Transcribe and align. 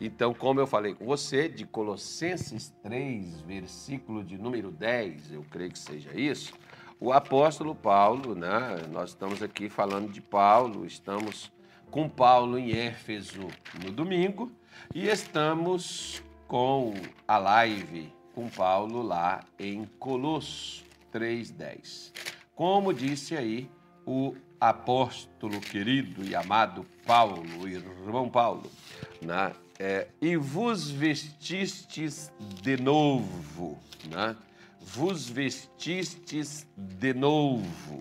Então, 0.00 0.32
como 0.32 0.60
eu 0.60 0.66
falei 0.66 0.94
com 0.94 1.04
você, 1.04 1.48
de 1.48 1.66
Colossenses 1.66 2.72
3, 2.82 3.40
versículo 3.40 4.22
de 4.22 4.38
número 4.38 4.70
10, 4.70 5.32
eu 5.32 5.44
creio 5.50 5.72
que 5.72 5.78
seja 5.78 6.10
isso, 6.14 6.54
o 7.00 7.12
apóstolo 7.12 7.74
Paulo, 7.74 8.34
né? 8.34 8.82
Nós 8.92 9.10
estamos 9.10 9.42
aqui 9.42 9.68
falando 9.68 10.12
de 10.12 10.20
Paulo, 10.20 10.86
estamos 10.86 11.50
com 11.90 12.08
Paulo 12.08 12.58
em 12.58 12.72
Éfeso 12.72 13.48
no 13.82 13.90
domingo 13.90 14.52
e 14.94 15.08
estamos 15.08 16.22
com 16.46 16.94
a 17.26 17.38
live 17.38 18.12
com 18.34 18.48
Paulo 18.48 19.02
lá 19.02 19.40
em 19.58 19.84
Colosso 19.98 20.84
3:10. 21.12 22.12
Como 22.54 22.92
disse 22.92 23.36
aí 23.36 23.68
o 24.06 24.34
apóstolo 24.60 25.60
querido 25.60 26.24
e 26.24 26.34
amado 26.34 26.84
Paulo, 27.06 27.68
irmão 27.68 28.28
Paulo, 28.28 28.70
né? 29.22 29.52
É, 29.78 30.08
e 30.20 30.36
vos 30.36 30.90
vestistes 30.90 32.32
de 32.62 32.76
novo, 32.76 33.78
né? 34.10 34.36
Vos 34.80 35.28
vestistes 35.28 36.66
de 36.76 37.14
novo, 37.14 38.00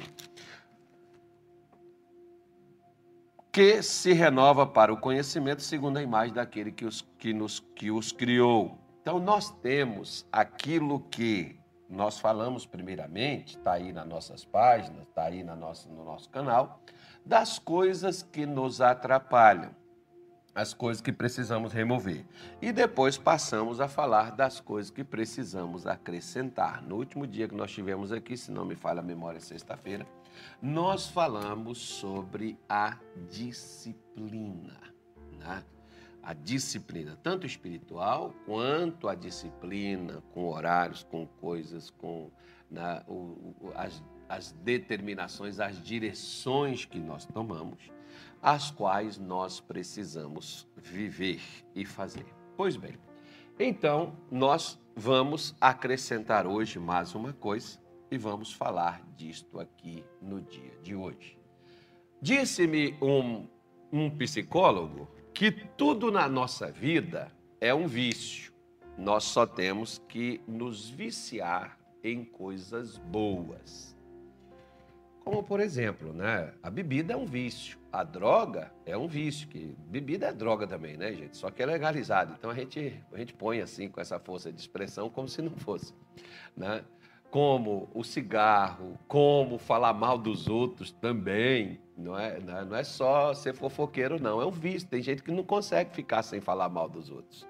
que 3.52 3.84
se 3.84 4.14
renova 4.14 4.66
para 4.66 4.94
o 4.94 4.98
conhecimento 4.98 5.62
segundo 5.62 5.98
a 5.98 6.02
imagem 6.02 6.34
daquele 6.34 6.72
que 6.72 6.86
os, 6.86 7.06
que 7.20 7.34
nos, 7.34 7.60
que 7.60 7.92
os 7.92 8.12
criou. 8.12 8.78
Então, 9.02 9.20
nós 9.20 9.52
temos 9.62 10.26
aquilo 10.32 11.00
que 11.12 11.60
nós 11.90 12.20
falamos 12.20 12.66
primeiramente, 12.66 13.58
está 13.58 13.74
aí 13.74 13.94
nas 13.94 14.08
nossas 14.08 14.44
páginas, 14.44 15.08
está 15.08 15.24
aí 15.24 15.44
na 15.44 15.56
nossa, 15.56 15.88
no 15.90 16.04
nosso 16.04 16.30
canal, 16.30 16.82
das 17.26 17.60
coisas 17.60 18.22
que 18.22 18.46
nos 18.46 18.82
atrapalham, 18.82 19.72
as 20.58 20.74
coisas 20.74 21.02
que 21.02 21.12
precisamos 21.12 21.72
remover. 21.72 22.26
E 22.60 22.72
depois 22.72 23.16
passamos 23.16 23.80
a 23.80 23.88
falar 23.88 24.32
das 24.32 24.60
coisas 24.60 24.90
que 24.90 25.04
precisamos 25.04 25.86
acrescentar. 25.86 26.82
No 26.82 26.96
último 26.96 27.28
dia 27.28 27.48
que 27.48 27.54
nós 27.54 27.72
tivemos 27.72 28.12
aqui, 28.12 28.36
se 28.36 28.52
não 28.52 28.66
me 28.66 28.76
falha 28.76 29.00
a 29.00 29.04
memória, 29.04 29.40
sexta-feira, 29.40 30.08
nós 30.60 31.08
falamos 31.10 31.78
sobre 31.78 32.58
a 32.68 32.98
disciplina. 33.30 34.82
Né? 35.38 35.64
a 36.24 36.34
disciplina, 36.34 37.18
tanto 37.24 37.46
espiritual 37.46 38.34
quanto 38.46 39.08
a 39.08 39.16
disciplina 39.16 40.22
com 40.34 40.50
horários, 40.50 41.02
com 41.04 41.26
coisas, 41.26 41.90
com 41.90 42.30
na, 42.70 43.02
o, 43.08 43.72
as, 43.76 44.04
as 44.28 44.52
determinações, 44.52 45.58
as 45.62 45.82
direções 45.82 46.84
que 46.84 47.00
nós 47.00 47.26
tomamos, 47.26 47.80
as 48.42 48.72
quais 48.72 49.18
nós 49.18 49.60
precisamos 49.60 50.68
viver 50.76 51.42
e 51.76 51.86
fazer. 51.86 52.26
Pois 52.56 52.76
bem, 52.76 52.98
então 53.60 54.16
nós 54.32 54.80
vamos 54.96 55.56
acrescentar 55.60 56.48
hoje 56.48 56.80
mais 56.80 57.14
uma 57.14 57.34
coisa 57.34 57.80
e 58.10 58.18
vamos 58.18 58.54
falar 58.54 59.02
disto 59.16 59.60
aqui 59.60 60.04
no 60.22 60.42
dia 60.42 60.78
de 60.82 60.96
hoje. 60.96 61.38
Disse-me 62.22 62.98
um, 63.02 63.48
um 63.92 64.10
psicólogo 64.10 65.08
que 65.34 65.52
tudo 65.52 66.12
na 66.12 66.28
nossa 66.28 66.72
vida 66.72 67.32
é 67.62 67.74
um 67.74 67.88
vício. 67.88 68.54
Nós 68.98 69.24
só 69.26 69.46
temos 69.46 70.02
que 70.08 70.42
nos 70.48 70.90
viciar 70.90 71.78
em 72.04 72.24
coisas 72.24 72.98
boas. 72.98 73.97
Como, 75.28 75.44
por 75.44 75.60
exemplo, 75.60 76.14
né? 76.14 76.54
a 76.64 76.70
bebida 76.70 77.12
é 77.12 77.18
um 77.18 77.26
vício, 77.26 77.78
a 77.92 78.02
droga 78.02 78.72
é 78.86 78.98
um 78.98 79.10
vício, 79.10 79.46
que 79.50 79.76
bebida 79.90 80.28
é 80.28 80.32
droga 80.32 80.66
também, 80.66 80.96
né, 80.96 81.12
gente? 81.12 81.36
Só 81.36 81.52
que 81.52 81.62
é 81.62 81.66
legalizado. 81.66 82.34
Então 82.40 82.50
a 82.50 82.54
gente, 82.54 83.04
a 83.12 83.18
gente 83.18 83.34
põe 83.34 83.60
assim, 83.60 83.90
com 83.90 84.00
essa 84.00 84.18
força 84.20 84.54
de 84.54 84.62
expressão, 84.62 85.10
como 85.10 85.28
se 85.28 85.42
não 85.42 85.52
fosse. 85.52 85.94
Né? 86.56 86.82
Como 87.30 87.90
o 87.94 88.06
cigarro, 88.06 88.98
como 89.06 89.58
falar 89.58 89.92
mal 89.92 90.18
dos 90.18 90.48
outros 90.48 90.94
também, 90.94 91.78
não 91.98 92.18
é, 92.18 92.38
é, 92.38 92.64
não 92.64 92.78
é 92.78 92.86
só 92.86 93.34
ser 93.34 93.54
fofoqueiro, 93.54 94.24
não. 94.24 94.42
É 94.42 94.46
um 94.46 94.52
vício. 94.52 94.88
Tem 94.88 95.02
gente 95.02 95.22
que 95.22 95.32
não 95.32 95.44
consegue 95.44 95.94
ficar 95.94 96.24
sem 96.24 96.40
falar 96.40 96.70
mal 96.70 96.88
dos 96.88 97.10
outros. 97.10 97.46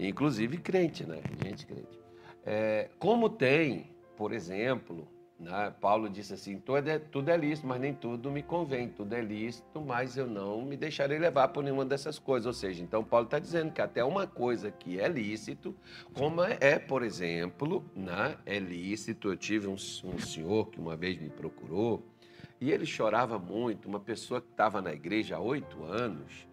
Inclusive 0.00 0.56
crente, 0.56 1.04
né? 1.04 1.20
Gente 1.44 1.66
crente. 1.66 2.00
É, 2.46 2.88
como 2.98 3.28
tem, 3.28 3.90
por 4.16 4.32
exemplo, 4.32 5.06
né? 5.44 5.72
Paulo 5.80 6.08
disse 6.08 6.32
assim: 6.32 6.58
tudo 6.58 6.88
é, 6.88 6.98
tudo 6.98 7.28
é 7.28 7.36
lícito, 7.36 7.66
mas 7.66 7.80
nem 7.80 7.92
tudo 7.92 8.30
me 8.30 8.42
convém. 8.42 8.88
Tudo 8.88 9.14
é 9.14 9.20
lícito, 9.20 9.80
mas 9.80 10.16
eu 10.16 10.26
não 10.26 10.62
me 10.62 10.76
deixarei 10.76 11.18
levar 11.18 11.48
por 11.48 11.62
nenhuma 11.62 11.84
dessas 11.84 12.18
coisas. 12.18 12.46
Ou 12.46 12.52
seja, 12.52 12.82
então 12.82 13.04
Paulo 13.04 13.26
está 13.26 13.38
dizendo 13.38 13.72
que 13.72 13.82
até 13.82 14.02
uma 14.02 14.26
coisa 14.26 14.70
que 14.70 14.98
é 14.98 15.06
lícito, 15.06 15.76
como 16.14 16.42
é, 16.42 16.78
por 16.78 17.02
exemplo, 17.02 17.84
né? 17.94 18.36
é 18.46 18.58
lícito. 18.58 19.28
Eu 19.28 19.36
tive 19.36 19.68
um, 19.68 19.74
um 19.74 20.18
senhor 20.18 20.70
que 20.70 20.80
uma 20.80 20.96
vez 20.96 21.20
me 21.20 21.28
procurou 21.28 22.02
e 22.60 22.70
ele 22.72 22.86
chorava 22.86 23.38
muito, 23.38 23.88
uma 23.88 24.00
pessoa 24.00 24.40
que 24.40 24.50
estava 24.50 24.80
na 24.80 24.92
igreja 24.92 25.36
há 25.36 25.40
oito 25.40 25.84
anos, 25.84 26.46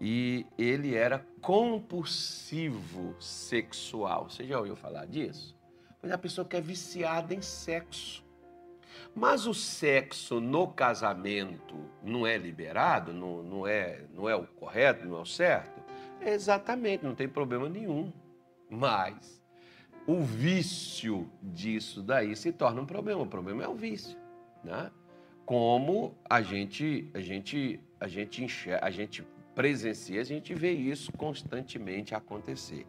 e 0.00 0.46
ele 0.58 0.94
era 0.94 1.26
compulsivo 1.40 3.16
sexual. 3.18 4.28
Você 4.28 4.46
já 4.46 4.58
ouviu 4.58 4.76
falar 4.76 5.06
disso? 5.06 5.56
Pois 6.00 6.10
é, 6.10 6.14
a 6.14 6.18
pessoa 6.18 6.46
que 6.46 6.56
é 6.56 6.60
viciada 6.60 7.34
em 7.34 7.40
sexo. 7.40 8.25
Mas 9.14 9.46
o 9.46 9.54
sexo 9.54 10.40
no 10.40 10.68
casamento 10.68 11.76
não 12.02 12.26
é 12.26 12.36
liberado, 12.36 13.12
não, 13.12 13.42
não, 13.42 13.66
é, 13.66 14.04
não 14.14 14.28
é 14.28 14.34
o 14.34 14.46
correto, 14.46 15.06
não 15.06 15.18
é 15.18 15.20
o 15.20 15.26
certo? 15.26 15.80
É 16.20 16.32
exatamente, 16.32 17.04
não 17.04 17.14
tem 17.14 17.28
problema 17.28 17.68
nenhum. 17.68 18.12
Mas 18.68 19.42
o 20.06 20.20
vício 20.20 21.30
disso 21.42 22.02
daí 22.02 22.34
se 22.36 22.52
torna 22.52 22.80
um 22.80 22.86
problema. 22.86 23.22
O 23.22 23.26
problema 23.26 23.64
é 23.64 23.68
o 23.68 23.74
vício, 23.74 24.16
né? 24.62 24.90
como 25.46 26.18
a 26.28 26.42
gente 26.42 27.08
a 27.14 27.20
gente 27.20 27.80
a 28.00 28.08
gente 28.08 28.44
enxerga, 28.44 28.84
a 28.84 28.90
gente 28.90 29.24
presencia, 29.54 30.20
a 30.20 30.24
gente 30.24 30.52
vê 30.54 30.72
isso 30.72 31.10
constantemente 31.12 32.14
acontecer. 32.14 32.86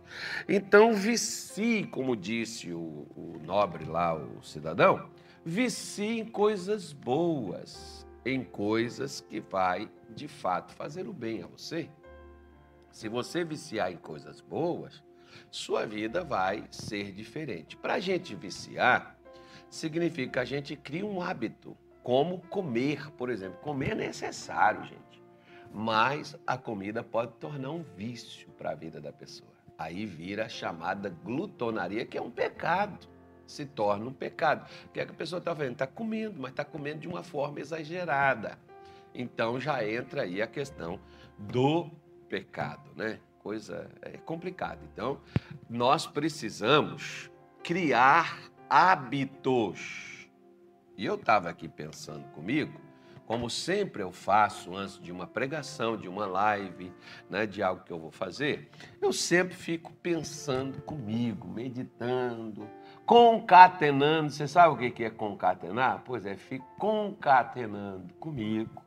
Então, 0.49 0.93
vicie, 0.93 1.85
como 1.85 2.13
disse 2.13 2.73
o, 2.73 3.07
o 3.15 3.39
nobre 3.41 3.85
lá, 3.85 4.13
o 4.13 4.43
cidadão, 4.43 5.09
vicie 5.47 6.19
em 6.19 6.25
coisas 6.25 6.91
boas, 6.91 8.05
em 8.25 8.43
coisas 8.43 9.21
que 9.21 9.39
vai 9.39 9.89
de 10.09 10.27
fato 10.27 10.73
fazer 10.73 11.07
o 11.07 11.13
bem 11.13 11.41
a 11.41 11.47
você. 11.47 11.89
Se 12.91 13.07
você 13.07 13.45
viciar 13.45 13.89
em 13.89 13.95
coisas 13.95 14.41
boas, 14.41 15.01
sua 15.49 15.85
vida 15.85 16.21
vai 16.21 16.65
ser 16.69 17.13
diferente. 17.13 17.77
Para 17.77 17.93
a 17.93 17.99
gente 18.01 18.35
viciar, 18.35 19.17
significa 19.69 20.33
que 20.33 20.39
a 20.39 20.45
gente 20.45 20.75
cria 20.75 21.05
um 21.05 21.21
hábito 21.21 21.77
como 22.03 22.39
comer, 22.49 23.09
por 23.11 23.29
exemplo. 23.29 23.57
Comer 23.59 23.91
é 23.91 23.95
necessário, 23.95 24.83
gente. 24.83 25.23
Mas 25.73 26.37
a 26.45 26.57
comida 26.57 27.01
pode 27.01 27.31
tornar 27.35 27.71
um 27.71 27.83
vício 27.95 28.49
para 28.57 28.71
a 28.71 28.75
vida 28.75 28.99
da 28.99 29.13
pessoa. 29.13 29.53
Aí 29.77 30.05
vira 30.05 30.47
a 30.47 30.49
chamada 30.49 31.07
glutonaria, 31.07 32.05
que 32.05 32.17
é 32.17 32.21
um 32.21 32.31
pecado. 32.31 33.07
Se 33.47 33.65
torna 33.65 34.05
um 34.05 34.13
pecado. 34.13 34.69
O 34.85 34.89
que 34.89 34.99
é 34.99 35.05
que 35.05 35.11
a 35.11 35.15
pessoa 35.15 35.39
está 35.39 35.55
fazendo? 35.55 35.73
Está 35.73 35.87
comendo, 35.87 36.39
mas 36.39 36.51
está 36.51 36.63
comendo 36.63 36.99
de 36.99 37.07
uma 37.07 37.23
forma 37.23 37.59
exagerada. 37.59 38.59
Então 39.15 39.59
já 39.59 39.83
entra 39.87 40.23
aí 40.23 40.41
a 40.41 40.47
questão 40.47 40.99
do 41.37 41.89
pecado, 42.29 42.91
né? 42.95 43.19
Coisa 43.39 43.89
é 44.01 44.17
complicada. 44.17 44.79
Então, 44.93 45.21
nós 45.69 46.05
precisamos 46.05 47.31
criar 47.63 48.37
hábitos 48.69 50.17
e 50.97 51.05
eu 51.05 51.15
estava 51.15 51.49
aqui 51.49 51.69
pensando 51.69 52.27
comigo, 52.29 52.81
como 53.27 53.49
sempre 53.49 54.01
eu 54.01 54.11
faço 54.11 54.75
antes 54.75 54.99
de 54.99 55.11
uma 55.11 55.27
pregação, 55.27 55.95
de 55.95 56.07
uma 56.07 56.25
live, 56.25 56.91
né, 57.29 57.45
de 57.45 57.61
algo 57.61 57.83
que 57.83 57.93
eu 57.93 57.99
vou 57.99 58.09
fazer, 58.09 58.69
eu 58.99 59.13
sempre 59.13 59.53
fico 59.53 59.93
pensando 60.01 60.81
comigo, 60.81 61.47
meditando, 61.47 62.67
concatenando. 63.07 64.29
Você 64.29 64.47
sabe 64.47 64.73
o 64.73 64.91
que 64.91 65.03
é 65.03 65.09
concatenar? 65.09 66.03
Pois 66.05 66.25
é, 66.25 66.35
fico 66.35 66.67
concatenando 66.77 68.13
comigo 68.15 68.83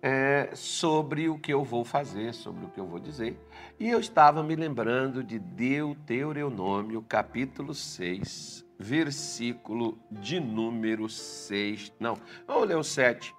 é, 0.00 0.50
sobre 0.54 1.28
o 1.28 1.36
que 1.36 1.52
eu 1.52 1.64
vou 1.64 1.84
fazer, 1.84 2.32
sobre 2.32 2.64
o 2.64 2.68
que 2.68 2.78
eu 2.78 2.86
vou 2.86 3.00
dizer. 3.00 3.36
E 3.78 3.90
eu 3.90 3.98
estava 3.98 4.44
me 4.44 4.54
lembrando 4.54 5.24
de 5.24 5.40
Deuteronômio, 5.40 7.02
capítulo 7.02 7.74
6, 7.74 8.64
versículo 8.78 9.98
de 10.08 10.38
número 10.38 11.08
6. 11.08 11.92
Não, 11.98 12.16
vamos 12.46 12.68
ler 12.68 12.76
o 12.76 12.84
7. 12.84 13.34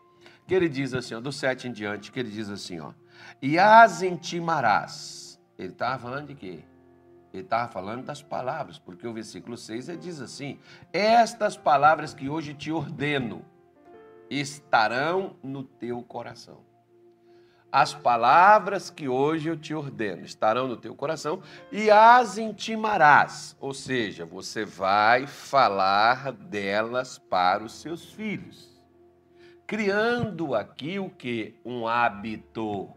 Que 0.45 0.53
ele 0.53 0.67
diz 0.67 0.94
assim, 0.94 1.15
ó, 1.15 1.21
do 1.21 1.31
7 1.31 1.69
em 1.69 1.71
diante, 1.71 2.11
que 2.11 2.19
ele 2.19 2.29
diz 2.29 2.50
assim, 2.50 2.77
ó. 2.81 2.91
E 3.41 3.57
as 3.57 4.01
intimarás. 4.01 5.39
Ele 5.57 5.71
estava 5.71 5.97
falando 5.97 6.27
de 6.27 6.35
quê? 6.35 6.59
Ele 7.33 7.41
estava 7.41 7.68
falando 7.71 8.06
das 8.06 8.21
palavras, 8.21 8.77
porque 8.77 9.07
o 9.07 9.13
versículo 9.13 9.57
6 9.57 9.89
ele 9.89 9.97
diz 9.97 10.21
assim: 10.21 10.59
Estas 10.94 11.57
palavras 11.57 12.13
que 12.13 12.30
hoje 12.30 12.53
te 12.53 12.71
ordeno 12.71 13.44
estarão 14.30 15.35
no 15.41 15.63
teu 15.63 16.01
coração. 16.03 16.59
as 17.71 17.91
palavras 17.91 18.91
que 18.91 19.07
hoje 19.07 19.50
eu 19.50 19.57
te 19.57 19.74
ordeno 19.74 20.24
estarão 20.24 20.68
no 20.68 20.77
teu 20.77 20.94
coração 20.95 21.41
e 21.71 21.89
as 21.89 22.38
intimarás, 22.38 23.57
ou 23.59 23.74
seja, 23.74 24.25
você 24.27 24.63
vai 24.63 25.25
falar 25.25 26.31
delas 26.31 27.18
para 27.18 27.63
os 27.63 27.81
seus 27.81 28.13
filhos, 28.13 28.79
criando 29.65 30.53
aqui 30.53 31.00
o 31.00 31.09
que? 31.09 31.56
Um 31.65 31.88
hábito. 31.88 32.91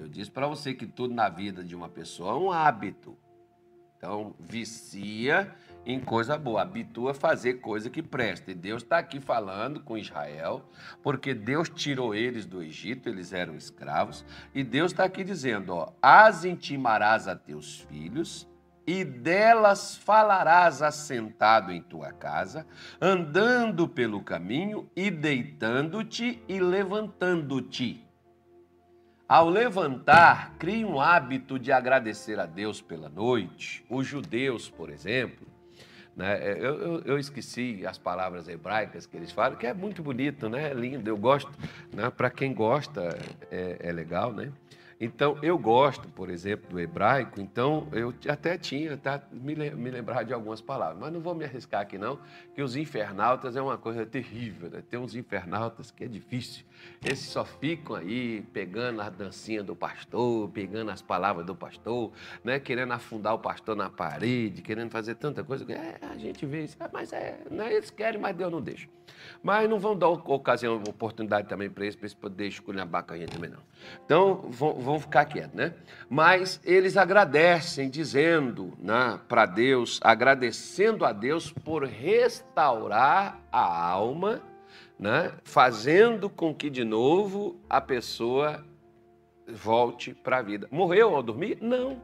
Eu 0.00 0.08
disse 0.08 0.30
para 0.30 0.46
você 0.46 0.72
que 0.72 0.86
tudo 0.86 1.14
na 1.14 1.28
vida 1.28 1.62
de 1.62 1.76
uma 1.76 1.88
pessoa 1.88 2.32
é 2.32 2.34
um 2.34 2.50
hábito. 2.50 3.16
Então, 3.96 4.34
vicia 4.40 5.54
em 5.84 6.00
coisa 6.00 6.38
boa, 6.38 6.62
habitua 6.62 7.10
a 7.10 7.14
fazer 7.14 7.54
coisa 7.54 7.90
que 7.90 8.02
presta. 8.02 8.50
E 8.50 8.54
Deus 8.54 8.82
está 8.82 8.96
aqui 8.96 9.20
falando 9.20 9.80
com 9.80 9.98
Israel, 9.98 10.64
porque 11.02 11.34
Deus 11.34 11.68
tirou 11.68 12.14
eles 12.14 12.46
do 12.46 12.62
Egito, 12.62 13.10
eles 13.10 13.34
eram 13.34 13.54
escravos, 13.54 14.24
e 14.54 14.64
Deus 14.64 14.92
está 14.92 15.04
aqui 15.04 15.22
dizendo: 15.22 15.74
ó, 15.74 15.92
as 16.00 16.46
intimarás 16.46 17.28
a 17.28 17.36
teus 17.36 17.80
filhos, 17.80 18.48
e 18.86 19.04
delas 19.04 19.96
falarás 19.96 20.80
assentado 20.80 21.70
em 21.70 21.82
tua 21.82 22.10
casa, 22.10 22.66
andando 22.98 23.86
pelo 23.86 24.22
caminho 24.22 24.90
e 24.96 25.10
deitando-te 25.10 26.42
e 26.48 26.58
levantando-te. 26.58 28.09
Ao 29.30 29.48
levantar, 29.48 30.56
crie 30.58 30.84
um 30.84 31.00
hábito 31.00 31.56
de 31.56 31.70
agradecer 31.70 32.40
a 32.40 32.46
Deus 32.46 32.80
pela 32.80 33.08
noite. 33.08 33.84
Os 33.88 34.04
judeus, 34.04 34.68
por 34.68 34.90
exemplo, 34.90 35.46
né, 36.16 36.42
eu, 36.58 36.80
eu, 36.80 37.02
eu, 37.02 37.16
esqueci 37.16 37.86
as 37.86 37.96
palavras 37.96 38.48
hebraicas 38.48 39.06
que 39.06 39.16
eles 39.16 39.30
falam, 39.30 39.56
que 39.56 39.68
é 39.68 39.72
muito 39.72 40.02
bonito, 40.02 40.48
né, 40.48 40.72
é 40.72 40.74
lindo, 40.74 41.08
eu 41.08 41.16
gosto. 41.16 41.48
Né, 41.94 42.10
Para 42.10 42.28
quem 42.28 42.52
gosta, 42.52 43.16
é, 43.52 43.76
é 43.78 43.92
legal, 43.92 44.32
né? 44.32 44.50
Então, 45.00 45.38
eu 45.42 45.56
gosto, 45.56 46.08
por 46.08 46.28
exemplo, 46.28 46.68
do 46.68 46.78
hebraico, 46.78 47.40
então 47.40 47.88
eu 47.90 48.12
até 48.28 48.58
tinha, 48.58 48.98
tá, 48.98 49.22
me, 49.32 49.54
me 49.54 49.90
lembrar 49.90 50.24
de 50.24 50.34
algumas 50.34 50.60
palavras, 50.60 50.98
mas 51.00 51.10
não 51.10 51.20
vou 51.20 51.34
me 51.34 51.42
arriscar 51.42 51.80
aqui 51.80 51.96
não, 51.96 52.18
que 52.54 52.62
os 52.62 52.76
infernautas 52.76 53.56
é 53.56 53.62
uma 53.62 53.78
coisa 53.78 54.04
terrível, 54.04 54.68
né? 54.68 54.82
Tem 54.88 55.00
uns 55.00 55.14
infernautas 55.14 55.90
que 55.90 56.04
é 56.04 56.06
difícil. 56.06 56.66
Esses 57.02 57.30
só 57.30 57.46
ficam 57.46 57.96
aí 57.96 58.42
pegando 58.52 59.00
a 59.00 59.08
dancinha 59.08 59.62
do 59.62 59.74
pastor, 59.74 60.50
pegando 60.50 60.90
as 60.90 61.00
palavras 61.00 61.46
do 61.46 61.54
pastor, 61.54 62.12
né? 62.44 62.60
querendo 62.60 62.92
afundar 62.92 63.34
o 63.34 63.38
pastor 63.38 63.74
na 63.74 63.88
parede, 63.88 64.60
querendo 64.60 64.90
fazer 64.90 65.14
tanta 65.14 65.42
coisa. 65.42 65.64
É, 65.72 65.98
a 66.02 66.16
gente 66.18 66.44
vê 66.44 66.64
isso, 66.64 66.76
é, 66.78 66.88
mas 66.92 67.12
é, 67.12 67.40
né? 67.50 67.72
eles 67.72 67.90
querem, 67.90 68.20
mas 68.20 68.36
Deus 68.36 68.52
não 68.52 68.60
deixa. 68.60 68.86
Mas 69.42 69.68
não 69.68 69.78
vão 69.78 69.96
dar 69.96 70.08
ocasião, 70.08 70.76
oportunidade 70.88 71.48
também 71.48 71.70
para 71.70 71.84
eles, 71.84 71.96
para 71.96 72.06
eles 72.06 72.14
poderem 72.14 72.50
escolher 72.50 72.80
a 72.80 73.04
a 73.08 73.16
gente 73.16 73.32
também 73.32 73.50
não. 73.50 73.60
Então, 74.04 74.46
vão, 74.50 74.89
vão 74.90 75.00
ficar 75.00 75.24
quietos, 75.24 75.54
né? 75.54 75.74
Mas 76.08 76.60
eles 76.64 76.96
agradecem, 76.96 77.88
dizendo 77.88 78.72
né, 78.78 79.18
para 79.28 79.46
Deus, 79.46 80.00
agradecendo 80.02 81.04
a 81.04 81.12
Deus 81.12 81.52
por 81.52 81.84
restaurar 81.84 83.40
a 83.52 83.90
alma, 83.90 84.42
né? 84.98 85.32
Fazendo 85.44 86.28
com 86.28 86.54
que 86.54 86.68
de 86.68 86.84
novo 86.84 87.60
a 87.68 87.80
pessoa 87.80 88.64
volte 89.48 90.12
para 90.14 90.38
a 90.38 90.42
vida. 90.42 90.68
Morreu 90.70 91.14
ao 91.14 91.22
dormir? 91.22 91.58
Não. 91.60 92.02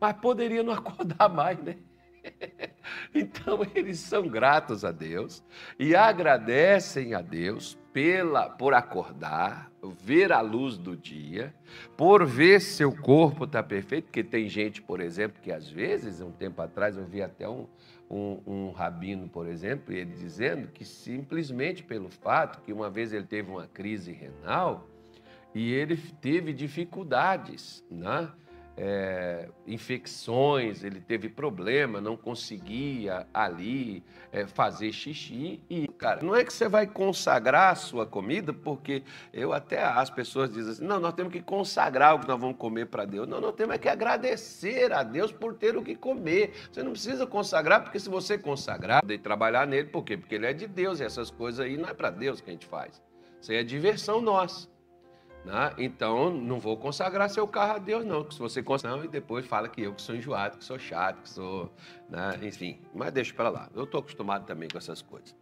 Mas 0.00 0.14
poderia 0.14 0.62
não 0.62 0.72
acordar 0.74 1.28
mais, 1.28 1.58
né? 1.58 1.76
Então 3.14 3.60
eles 3.74 3.98
são 3.98 4.28
gratos 4.28 4.84
a 4.84 4.92
Deus 4.92 5.42
e 5.78 5.94
agradecem 5.94 7.14
a 7.14 7.22
Deus 7.22 7.78
pela 7.92 8.48
por 8.48 8.74
acordar, 8.74 9.72
ver 10.00 10.32
a 10.32 10.40
luz 10.40 10.76
do 10.76 10.96
dia, 10.96 11.54
por 11.96 12.24
ver 12.24 12.60
seu 12.60 12.94
corpo 12.94 13.46
tá 13.46 13.62
perfeito, 13.62 14.04
porque 14.04 14.22
tem 14.22 14.48
gente, 14.48 14.80
por 14.80 15.00
exemplo, 15.00 15.40
que 15.42 15.50
às 15.50 15.68
vezes, 15.68 16.20
um 16.20 16.30
tempo 16.30 16.60
atrás, 16.62 16.96
eu 16.96 17.04
vi 17.04 17.22
até 17.22 17.48
um, 17.48 17.66
um, 18.10 18.40
um 18.46 18.70
rabino, 18.70 19.28
por 19.28 19.46
exemplo, 19.46 19.92
ele 19.92 20.12
dizendo 20.12 20.68
que 20.68 20.84
simplesmente 20.84 21.82
pelo 21.82 22.08
fato 22.08 22.62
que 22.62 22.72
uma 22.72 22.88
vez 22.88 23.12
ele 23.12 23.26
teve 23.26 23.50
uma 23.50 23.66
crise 23.66 24.12
renal 24.12 24.86
e 25.54 25.72
ele 25.72 25.96
teve 25.96 26.52
dificuldades, 26.52 27.84
né? 27.90 28.30
É, 28.80 29.48
infecções, 29.66 30.84
ele 30.84 31.00
teve 31.00 31.28
problema, 31.28 32.00
não 32.00 32.16
conseguia 32.16 33.26
ali 33.34 34.04
é, 34.30 34.46
fazer 34.46 34.92
xixi. 34.92 35.60
E, 35.68 35.88
cara, 35.88 36.22
não 36.22 36.34
é 36.34 36.44
que 36.44 36.52
você 36.52 36.68
vai 36.68 36.86
consagrar 36.86 37.72
a 37.72 37.74
sua 37.74 38.06
comida, 38.06 38.52
porque 38.52 39.02
eu 39.32 39.52
até 39.52 39.82
as 39.82 40.08
pessoas 40.10 40.52
dizem 40.52 40.72
assim: 40.72 40.84
não, 40.84 41.00
nós 41.00 41.12
temos 41.12 41.32
que 41.32 41.42
consagrar 41.42 42.14
o 42.14 42.20
que 42.20 42.28
nós 42.28 42.40
vamos 42.40 42.56
comer 42.56 42.86
para 42.86 43.04
Deus. 43.04 43.26
Não, 43.26 43.40
nós 43.40 43.54
temos 43.54 43.74
é 43.74 43.78
que 43.78 43.88
agradecer 43.88 44.92
a 44.92 45.02
Deus 45.02 45.32
por 45.32 45.54
ter 45.54 45.76
o 45.76 45.82
que 45.82 45.96
comer. 45.96 46.52
Você 46.70 46.80
não 46.80 46.92
precisa 46.92 47.26
consagrar, 47.26 47.82
porque 47.82 47.98
se 47.98 48.08
você 48.08 48.38
consagrar, 48.38 49.04
de 49.04 49.18
trabalhar 49.18 49.66
nele, 49.66 49.88
por 49.88 50.04
quê? 50.04 50.16
Porque 50.16 50.36
ele 50.36 50.46
é 50.46 50.52
de 50.52 50.68
Deus 50.68 51.00
e 51.00 51.04
essas 51.04 51.32
coisas 51.32 51.66
aí 51.66 51.76
não 51.76 51.88
é 51.88 51.94
para 51.94 52.10
Deus 52.10 52.40
que 52.40 52.48
a 52.48 52.52
gente 52.52 52.66
faz. 52.66 53.02
Isso 53.40 53.50
aí 53.50 53.58
é 53.58 53.64
diversão 53.64 54.20
nossa. 54.20 54.68
Né? 55.48 55.72
Então, 55.78 56.30
não 56.30 56.60
vou 56.60 56.76
consagrar 56.76 57.30
seu 57.30 57.48
carro 57.48 57.76
a 57.76 57.78
Deus, 57.78 58.04
não. 58.04 58.20
Porque 58.20 58.34
se 58.34 58.40
você 58.40 58.62
consagrar 58.62 59.02
e 59.02 59.08
depois 59.08 59.46
fala 59.46 59.66
que 59.66 59.80
eu 59.80 59.94
que 59.94 60.02
sou 60.02 60.14
enjoado, 60.14 60.58
que 60.58 60.64
sou 60.64 60.78
chato, 60.78 61.22
que 61.22 61.30
sou. 61.30 61.72
Né? 62.06 62.38
Enfim, 62.42 62.78
mas 62.94 63.10
deixa 63.12 63.32
para 63.32 63.48
lá. 63.48 63.70
Eu 63.74 63.84
estou 63.84 64.00
acostumado 64.00 64.44
também 64.44 64.68
com 64.68 64.76
essas 64.76 65.00
coisas. 65.00 65.34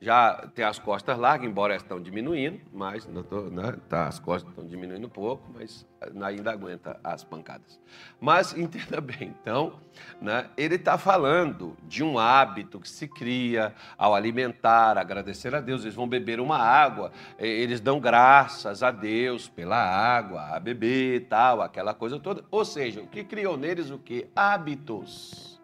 Já 0.00 0.48
tem 0.54 0.64
as 0.64 0.78
costas 0.78 1.18
largas, 1.18 1.46
embora 1.46 1.76
estão 1.76 2.00
diminuindo, 2.00 2.58
mas 2.72 3.04
tô, 3.28 3.42
né, 3.50 3.76
tá, 3.86 4.08
as 4.08 4.18
costas 4.18 4.50
estão 4.50 4.66
diminuindo 4.66 5.06
um 5.06 5.10
pouco, 5.10 5.50
mas 5.52 5.86
ainda 6.22 6.50
aguenta 6.50 6.98
as 7.04 7.22
pancadas. 7.22 7.78
Mas 8.18 8.52
entenda 8.56 8.98
bem, 8.98 9.34
então, 9.42 9.78
né, 10.18 10.48
ele 10.56 10.76
está 10.76 10.96
falando 10.96 11.76
de 11.82 12.02
um 12.02 12.18
hábito 12.18 12.80
que 12.80 12.88
se 12.88 13.06
cria 13.06 13.74
ao 13.98 14.14
alimentar, 14.14 14.96
agradecer 14.96 15.54
a 15.54 15.60
Deus. 15.60 15.82
Eles 15.82 15.94
vão 15.94 16.08
beber 16.08 16.40
uma 16.40 16.56
água, 16.56 17.12
eles 17.38 17.78
dão 17.78 18.00
graças 18.00 18.82
a 18.82 18.90
Deus 18.90 19.48
pela 19.48 19.76
água, 19.76 20.56
a 20.56 20.58
beber, 20.58 21.26
tal, 21.28 21.60
aquela 21.60 21.92
coisa 21.92 22.18
toda. 22.18 22.42
Ou 22.50 22.64
seja, 22.64 23.02
o 23.02 23.06
que 23.06 23.22
criou 23.22 23.58
neles 23.58 23.90
o 23.90 23.98
que? 23.98 24.30
Hábitos 24.34 25.59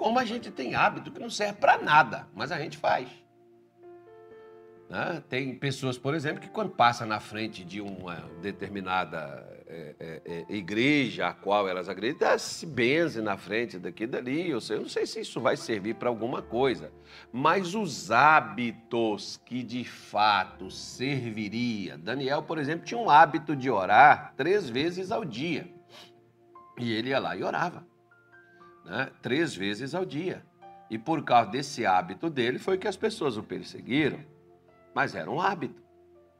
como 0.00 0.18
a 0.18 0.24
gente 0.24 0.50
tem 0.50 0.74
hábito 0.74 1.12
que 1.12 1.20
não 1.20 1.28
serve 1.28 1.60
para 1.60 1.76
nada, 1.76 2.26
mas 2.34 2.50
a 2.50 2.58
gente 2.58 2.78
faz. 2.78 3.06
Né? 4.88 5.22
Tem 5.28 5.54
pessoas, 5.54 5.98
por 5.98 6.14
exemplo, 6.14 6.40
que 6.40 6.48
quando 6.48 6.70
passa 6.70 7.04
na 7.04 7.20
frente 7.20 7.62
de 7.62 7.82
uma 7.82 8.14
determinada 8.40 9.46
é, 9.66 9.94
é, 10.00 10.22
é, 10.24 10.56
igreja 10.56 11.28
a 11.28 11.34
qual 11.34 11.68
elas 11.68 11.86
acreditam, 11.86 12.38
se 12.38 12.64
benzem 12.64 13.22
na 13.22 13.36
frente 13.36 13.78
daqui 13.78 14.04
e 14.04 14.06
dali. 14.06 14.48
Eu, 14.48 14.58
sei, 14.58 14.78
eu 14.78 14.80
não 14.80 14.88
sei 14.88 15.04
se 15.04 15.20
isso 15.20 15.38
vai 15.38 15.54
servir 15.54 15.96
para 15.96 16.08
alguma 16.08 16.40
coisa, 16.40 16.90
mas 17.30 17.74
os 17.74 18.10
hábitos 18.10 19.38
que 19.44 19.62
de 19.62 19.84
fato 19.84 20.70
serviria. 20.70 21.98
Daniel, 21.98 22.42
por 22.42 22.56
exemplo, 22.56 22.86
tinha 22.86 22.98
um 22.98 23.10
hábito 23.10 23.54
de 23.54 23.70
orar 23.70 24.32
três 24.34 24.66
vezes 24.66 25.12
ao 25.12 25.26
dia. 25.26 25.70
E 26.78 26.90
ele 26.90 27.10
ia 27.10 27.18
lá 27.18 27.36
e 27.36 27.44
orava 27.44 27.89
né, 28.84 29.10
três 29.22 29.54
vezes 29.54 29.94
ao 29.94 30.04
dia. 30.04 30.44
E 30.90 30.98
por 30.98 31.22
causa 31.22 31.50
desse 31.50 31.86
hábito 31.86 32.28
dele 32.28 32.58
foi 32.58 32.76
que 32.76 32.88
as 32.88 32.96
pessoas 32.96 33.36
o 33.36 33.42
perseguiram. 33.42 34.18
Mas 34.94 35.14
era 35.14 35.30
um 35.30 35.40
hábito. 35.40 35.80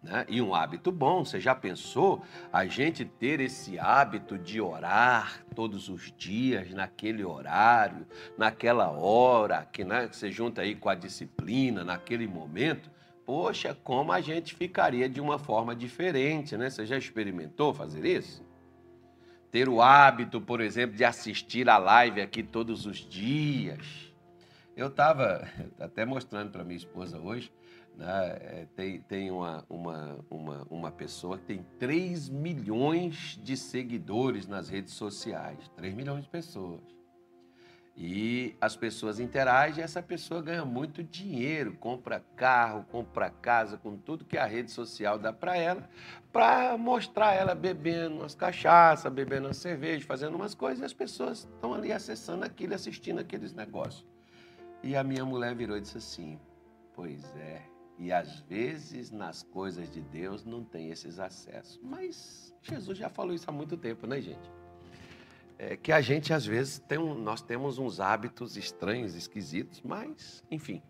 Né? 0.03 0.25
E 0.29 0.41
um 0.41 0.55
hábito 0.55 0.91
bom. 0.91 1.25
Você 1.25 1.39
já 1.39 1.55
pensou 1.55 2.23
a 2.53 2.67
gente 2.67 3.05
ter 3.05 3.41
esse 3.41 3.79
hábito 3.79 4.37
de 4.39 4.61
orar 4.61 5.45
todos 5.55 5.89
os 5.89 6.13
dias, 6.17 6.73
naquele 6.73 7.25
horário, 7.25 8.07
naquela 8.37 8.91
hora, 8.91 9.69
que, 9.71 9.85
né, 9.85 10.09
você 10.11 10.33
junta 10.33 10.63
aí 10.63 10.75
com 10.75 10.89
a 10.89 10.95
disciplina, 10.95 11.85
naquele 11.85 12.27
momento? 12.27 12.91
Poxa, 13.25 13.77
como 13.85 14.11
a 14.11 14.21
gente 14.21 14.57
ficaria 14.57 15.09
de 15.09 15.21
uma 15.21 15.39
forma 15.39 15.77
diferente, 15.77 16.57
né? 16.57 16.69
Você 16.69 16.85
já 16.85 16.99
experimentou 16.99 17.73
fazer 17.73 18.05
isso? 18.05 18.43
Ter 19.51 19.69
o 19.69 19.83
hábito, 19.83 20.41
por 20.41 20.61
exemplo, 20.61 20.97
de 20.97 21.05
assistir 21.05 21.69
a 21.69 21.77
live 21.79 22.21
aqui 22.21 22.43
todos 22.43 22.87
os 22.87 22.99
dias. 22.99 24.13
Eu 24.77 24.87
estava 24.89 25.49
até 25.79 26.05
mostrando 26.05 26.51
para 26.51 26.65
minha 26.65 26.77
esposa 26.77 27.19
hoje, 27.19 27.53
né, 27.97 28.39
é, 28.41 28.67
tem, 28.75 29.01
tem 29.03 29.31
uma, 29.31 29.65
uma, 29.69 30.25
uma, 30.31 30.67
uma 30.71 30.91
pessoa 30.91 31.37
que 31.37 31.45
tem 31.45 31.67
3 31.79 32.29
milhões 32.29 33.39
de 33.43 33.57
seguidores 33.57 34.47
nas 34.47 34.69
redes 34.69 34.95
sociais. 34.95 35.71
3 35.77 35.95
milhões 35.95 36.25
de 36.25 36.31
pessoas. 36.31 37.00
E 37.97 38.57
as 38.61 38.77
pessoas 38.77 39.21
interagem, 39.21 39.85
essa 39.85 40.03
pessoa 40.03 40.41
ganha 40.41 40.65
muito 40.65 41.03
dinheiro, 41.03 41.75
compra 41.75 42.25
carro, 42.35 42.85
compra 42.91 43.29
casa, 43.29 43.77
com 43.77 43.97
tudo 43.97 44.25
que 44.25 44.39
a 44.39 44.47
rede 44.47 44.71
social 44.71 45.19
dá 45.19 45.33
para 45.33 45.57
ela, 45.57 45.89
para 46.33 46.79
mostrar 46.79 47.35
ela 47.35 47.55
bebendo 47.55 48.17
umas 48.17 48.35
cachaças, 48.35 49.13
bebendo 49.13 49.49
uma 49.49 49.55
cerveja, 49.55 50.07
fazendo 50.07 50.35
umas 50.35 50.55
coisas, 50.55 50.81
e 50.81 50.85
as 50.85 50.95
pessoas 50.95 51.41
estão 51.41 51.75
ali 51.75 51.93
acessando 51.93 52.45
aquilo, 52.45 52.75
assistindo 52.75 53.19
aqueles 53.19 53.53
negócios. 53.53 54.07
E 54.83 54.97
a 54.97 55.05
minha 55.05 55.25
mulher 55.25 55.55
virou 55.55 55.77
e 55.77 55.81
disse 55.81 55.99
assim: 55.99 56.41
Pois 56.95 57.37
é, 57.37 57.63
E 57.99 58.11
às 58.11 58.41
vezes 58.41 59.11
nas 59.11 59.43
coisas 59.43 59.91
de 59.91 60.01
Deus 60.01 60.43
não 60.43 60.65
tem 60.65 60.91
esses 60.91 61.19
acessos. 61.19 61.79
Mas 61.83 62.55
Jesus 62.63 62.97
já 62.97 63.11
falou 63.11 63.35
isso 63.35 63.51
há 63.51 63.53
muito 63.53 63.77
tempo, 63.77 64.07
né, 64.07 64.23
gente? 64.23 64.60
É 65.63 65.77
que 65.77 65.93
a 65.93 66.01
gente 66.01 66.33
às 66.33 66.47
vezes 66.47 66.79
tem 66.79 66.97
um, 66.97 67.15
nós 67.15 67.43
temos 67.43 67.77
uns 67.77 68.01
hábitos 68.01 68.57
estranhos, 68.57 69.15
esquisitos, 69.15 69.83
mas 69.83 70.43
enfim. 70.51 70.83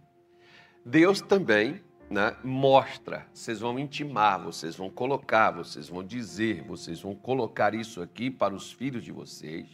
Deus 0.87 1.21
também 1.21 1.83
né, 2.09 2.37
mostra, 2.45 3.27
vocês 3.35 3.59
vão 3.59 3.77
intimar, 3.81 4.41
vocês 4.41 4.77
vão 4.77 4.89
colocar, 4.89 5.51
vocês 5.51 5.89
vão 5.89 6.05
dizer, 6.05 6.63
vocês 6.63 7.01
vão 7.01 7.17
colocar 7.17 7.75
isso 7.75 8.01
aqui 8.01 8.31
para 8.31 8.55
os 8.55 8.71
filhos 8.71 9.03
de 9.03 9.11
vocês. 9.11 9.67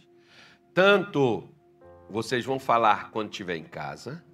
Tanto 0.73 1.47
vocês 2.09 2.47
vão 2.47 2.59
falar 2.59 3.11
quando 3.11 3.31
estiver 3.31 3.57
em 3.57 3.65
casa, 3.65 4.25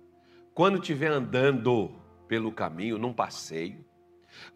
quando 0.55 0.79
estiver 0.79 1.11
andando 1.11 1.91
pelo 2.29 2.53
caminho, 2.53 2.99
num 2.99 3.13
passeio, 3.13 3.85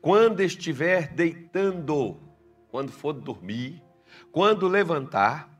quando 0.00 0.40
estiver 0.40 1.12
deitando, 1.12 2.20
quando 2.68 2.92
for 2.92 3.12
dormir, 3.12 3.82
quando 4.30 4.68
levantar, 4.68 5.55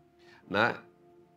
né? 0.49 0.77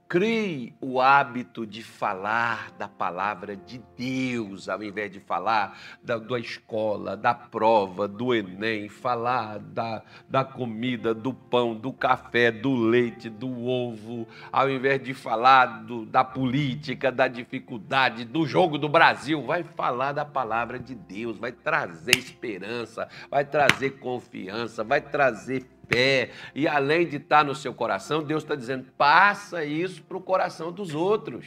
Crie 0.09 0.73
o 0.81 0.99
hábito 0.99 1.67
de 1.67 1.83
falar 1.83 2.71
da 2.79 2.87
palavra 2.87 3.55
de 3.55 3.79
Deus, 3.95 4.67
ao 4.67 4.81
invés 4.81 5.11
de 5.11 5.19
falar 5.19 5.79
da, 6.01 6.17
da 6.17 6.39
escola, 6.39 7.15
da 7.15 7.35
prova, 7.35 8.07
do 8.07 8.33
Enem, 8.33 8.89
falar 8.89 9.59
da, 9.59 10.01
da 10.27 10.43
comida, 10.43 11.13
do 11.13 11.31
pão, 11.31 11.75
do 11.75 11.93
café, 11.93 12.51
do 12.51 12.73
leite, 12.73 13.29
do 13.29 13.67
ovo, 13.67 14.27
ao 14.51 14.67
invés 14.67 14.99
de 15.03 15.13
falar 15.13 15.83
do, 15.83 16.07
da 16.07 16.23
política, 16.23 17.11
da 17.11 17.27
dificuldade, 17.27 18.25
do 18.25 18.47
jogo 18.47 18.79
do 18.79 18.89
Brasil, 18.89 19.43
vai 19.43 19.63
falar 19.63 20.11
da 20.11 20.25
palavra 20.25 20.79
de 20.79 20.95
Deus, 20.95 21.37
vai 21.37 21.51
trazer 21.51 22.17
esperança, 22.17 23.07
vai 23.29 23.45
trazer 23.45 23.99
confiança, 23.99 24.83
vai 24.83 25.01
trazer 25.01 25.67
pé, 25.89 26.29
e 26.55 26.67
além 26.67 27.07
de 27.07 27.17
estar 27.17 27.43
no 27.43 27.55
seu 27.55 27.73
coração, 27.73 28.23
Deus 28.23 28.43
está 28.43 28.55
dizendo: 28.55 28.85
passa 28.97 29.65
isso 29.65 30.03
para 30.03 30.17
o 30.17 30.21
coração 30.21 30.71
dos 30.71 30.95
outros. 30.95 31.45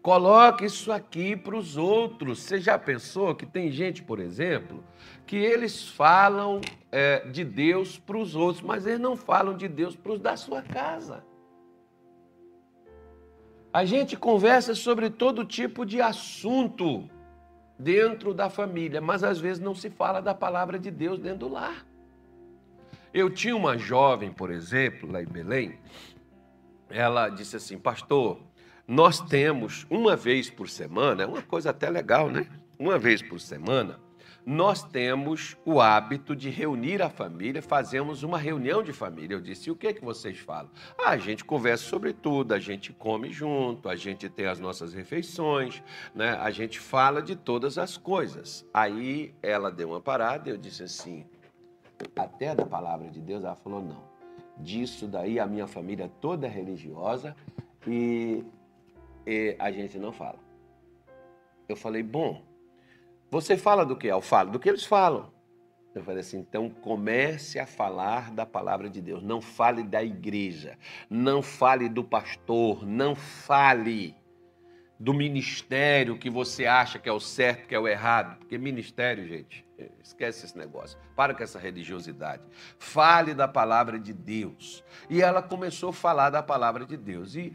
Coloque 0.00 0.64
isso 0.64 0.90
aqui 0.90 1.36
para 1.36 1.56
os 1.56 1.76
outros. 1.76 2.40
Você 2.40 2.58
já 2.58 2.76
pensou 2.76 3.34
que 3.36 3.46
tem 3.46 3.70
gente, 3.70 4.02
por 4.02 4.18
exemplo, 4.18 4.82
que 5.24 5.36
eles 5.36 5.88
falam 5.88 6.60
é, 6.90 7.20
de 7.28 7.44
Deus 7.44 7.98
para 7.98 8.18
os 8.18 8.34
outros, 8.34 8.64
mas 8.64 8.84
eles 8.84 8.98
não 8.98 9.16
falam 9.16 9.56
de 9.56 9.68
Deus 9.68 9.94
para 9.94 10.12
os 10.12 10.20
da 10.20 10.36
sua 10.36 10.60
casa. 10.60 11.24
A 13.72 13.84
gente 13.84 14.16
conversa 14.16 14.74
sobre 14.74 15.08
todo 15.08 15.44
tipo 15.44 15.86
de 15.86 16.00
assunto 16.00 17.08
dentro 17.78 18.34
da 18.34 18.50
família, 18.50 19.00
mas 19.00 19.22
às 19.22 19.38
vezes 19.38 19.62
não 19.62 19.74
se 19.74 19.88
fala 19.88 20.20
da 20.20 20.34
palavra 20.34 20.78
de 20.78 20.90
Deus 20.90 21.18
dentro 21.18 21.46
do 21.46 21.48
lar. 21.48 21.86
Eu 23.14 23.28
tinha 23.28 23.54
uma 23.54 23.76
jovem, 23.76 24.32
por 24.32 24.50
exemplo, 24.50 25.10
lá 25.10 25.22
em 25.22 25.26
Belém, 25.26 25.78
ela 26.88 27.28
disse 27.28 27.56
assim, 27.56 27.78
pastor, 27.78 28.40
nós 28.88 29.20
temos 29.20 29.86
uma 29.90 30.16
vez 30.16 30.50
por 30.50 30.68
semana, 30.68 31.22
é 31.22 31.26
uma 31.26 31.42
coisa 31.42 31.70
até 31.70 31.90
legal, 31.90 32.30
né? 32.30 32.46
Uma 32.78 32.98
vez 32.98 33.20
por 33.20 33.38
semana, 33.38 34.00
nós 34.44 34.82
temos 34.82 35.56
o 35.64 35.80
hábito 35.80 36.34
de 36.34 36.50
reunir 36.50 37.00
a 37.00 37.08
família, 37.08 37.62
fazemos 37.62 38.22
uma 38.22 38.38
reunião 38.38 38.82
de 38.82 38.92
família. 38.92 39.34
Eu 39.34 39.40
disse, 39.40 39.70
o 39.70 39.76
que 39.76 39.86
é 39.86 39.92
que 39.92 40.04
vocês 40.04 40.38
falam? 40.38 40.70
Ah, 40.98 41.10
a 41.10 41.18
gente 41.18 41.44
conversa 41.44 41.84
sobre 41.84 42.12
tudo, 42.12 42.52
a 42.52 42.58
gente 42.58 42.92
come 42.92 43.30
junto, 43.30 43.88
a 43.88 43.94
gente 43.94 44.28
tem 44.28 44.46
as 44.46 44.58
nossas 44.58 44.92
refeições, 44.94 45.82
né? 46.14 46.36
a 46.40 46.50
gente 46.50 46.80
fala 46.80 47.22
de 47.22 47.36
todas 47.36 47.78
as 47.78 47.96
coisas. 47.96 48.66
Aí 48.74 49.34
ela 49.42 49.70
deu 49.70 49.90
uma 49.90 50.00
parada 50.00 50.48
e 50.48 50.52
eu 50.52 50.56
disse 50.56 50.82
assim, 50.82 51.24
até 52.16 52.54
da 52.54 52.66
palavra 52.66 53.10
de 53.10 53.20
Deus, 53.20 53.44
ela 53.44 53.56
falou: 53.56 53.82
não. 53.82 54.02
Disso 54.58 55.06
daí 55.06 55.40
a 55.40 55.46
minha 55.46 55.66
família 55.66 56.10
toda 56.20 56.46
é 56.46 56.50
religiosa 56.50 57.34
e, 57.86 58.44
e 59.26 59.56
a 59.58 59.70
gente 59.70 59.98
não 59.98 60.12
fala. 60.12 60.38
Eu 61.68 61.76
falei: 61.76 62.02
bom, 62.02 62.42
você 63.30 63.56
fala 63.56 63.84
do 63.84 63.96
que? 63.96 64.06
Eu 64.06 64.20
falo 64.20 64.50
do 64.50 64.58
que 64.58 64.68
eles 64.68 64.84
falam. 64.84 65.32
Eu 65.94 66.02
falei 66.02 66.20
assim, 66.20 66.38
então 66.38 66.70
comece 66.70 67.58
a 67.58 67.66
falar 67.66 68.30
da 68.30 68.46
palavra 68.46 68.88
de 68.88 69.00
Deus. 69.00 69.22
Não 69.22 69.42
fale 69.42 69.82
da 69.82 70.02
igreja, 70.02 70.78
não 71.08 71.42
fale 71.42 71.86
do 71.88 72.02
pastor, 72.02 72.86
não 72.86 73.14
fale 73.14 74.16
do 75.02 75.12
ministério 75.12 76.16
que 76.16 76.30
você 76.30 76.64
acha 76.64 76.96
que 76.96 77.08
é 77.08 77.12
o 77.12 77.18
certo, 77.18 77.66
que 77.66 77.74
é 77.74 77.78
o 77.78 77.88
errado. 77.88 78.38
Porque 78.38 78.56
ministério, 78.56 79.26
gente, 79.26 79.66
esquece 80.00 80.46
esse 80.46 80.56
negócio. 80.56 80.96
Para 81.16 81.34
com 81.34 81.42
essa 81.42 81.58
religiosidade. 81.58 82.40
Fale 82.78 83.34
da 83.34 83.48
palavra 83.48 83.98
de 83.98 84.12
Deus. 84.12 84.84
E 85.10 85.20
ela 85.20 85.42
começou 85.42 85.90
a 85.90 85.92
falar 85.92 86.30
da 86.30 86.40
palavra 86.40 86.86
de 86.86 86.96
Deus. 86.96 87.34
E 87.34 87.52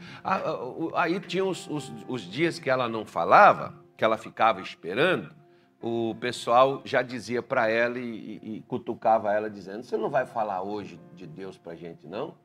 aí 0.93 1.21
tinha 1.21 1.45
os, 1.45 1.69
os, 1.69 1.93
os 2.05 2.21
dias 2.23 2.59
que 2.59 2.69
ela 2.69 2.89
não 2.89 3.05
falava, 3.05 3.73
que 3.95 4.03
ela 4.03 4.17
ficava 4.17 4.59
esperando. 4.59 5.33
O 5.81 6.15
pessoal 6.15 6.81
já 6.83 7.01
dizia 7.01 7.41
para 7.41 7.69
ela 7.69 7.97
e, 7.97 8.41
e, 8.43 8.57
e 8.57 8.61
cutucava 8.63 9.31
ela, 9.31 9.49
dizendo: 9.49 9.83
Você 9.83 9.95
não 9.95 10.09
vai 10.09 10.25
falar 10.25 10.63
hoje 10.63 10.99
de 11.15 11.25
Deus 11.25 11.57
para 11.57 11.75
gente, 11.75 12.05
não? 12.07 12.35